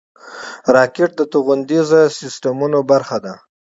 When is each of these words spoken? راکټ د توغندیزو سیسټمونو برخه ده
راکټ 0.75 1.11
د 1.19 1.21
توغندیزو 1.31 2.01
سیسټمونو 2.19 2.79
برخه 2.91 3.17
ده 3.25 3.33